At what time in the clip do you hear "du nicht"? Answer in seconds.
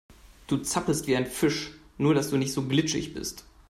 2.31-2.53